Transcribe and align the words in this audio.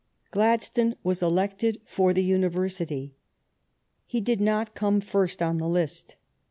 Gladstone 0.31 0.95
was 1.03 1.21
elected 1.21 1.79
for 1.85 2.11
the 2.11 2.23
University. 2.23 3.13
He 4.07 4.19
did 4.19 4.41
not 4.41 4.73
come 4.73 4.99
first 4.99 5.43
on 5.43 5.59
the 5.59 5.67
list. 5.69 6.15